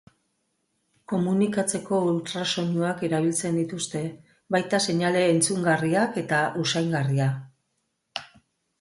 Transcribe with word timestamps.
Komunikatzeko 1.11 1.99
ultrasoinuak 2.13 3.05
erabiltzen 3.09 3.61
dituzte, 3.61 4.03
baita 4.57 4.83
seinale 4.89 5.25
entzungarriak 5.37 6.21
eta 6.27 6.45
usaingarria. 6.67 7.33